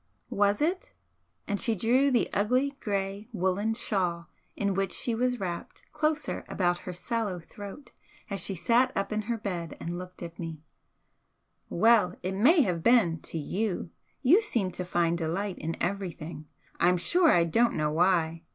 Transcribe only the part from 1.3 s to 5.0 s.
And she drew the ugly grey woollen shawl in which